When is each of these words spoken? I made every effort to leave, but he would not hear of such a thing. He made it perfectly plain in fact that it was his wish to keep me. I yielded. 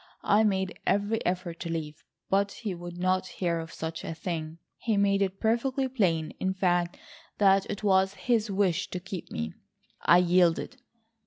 I 0.23 0.41
made 0.43 0.79
every 0.87 1.23
effort 1.27 1.59
to 1.59 1.69
leave, 1.71 2.03
but 2.27 2.53
he 2.53 2.73
would 2.73 2.97
not 2.97 3.27
hear 3.37 3.59
of 3.59 3.71
such 3.71 4.03
a 4.03 4.15
thing. 4.15 4.57
He 4.79 4.97
made 4.97 5.21
it 5.21 5.39
perfectly 5.39 5.87
plain 5.87 6.31
in 6.39 6.55
fact 6.55 6.97
that 7.37 7.69
it 7.69 7.83
was 7.83 8.15
his 8.15 8.49
wish 8.49 8.89
to 8.89 8.99
keep 8.99 9.29
me. 9.29 9.53
I 10.01 10.17
yielded. 10.17 10.81